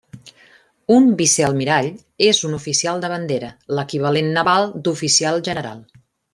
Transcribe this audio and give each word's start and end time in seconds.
Un 0.95 1.11
Vicealmirall 1.19 1.89
és 2.29 2.41
un 2.49 2.57
oficial 2.61 3.05
de 3.05 3.13
bandera, 3.13 3.53
l'equivalent 3.81 4.33
naval 4.41 4.69
d'Oficial 4.89 5.43
General. 5.53 5.89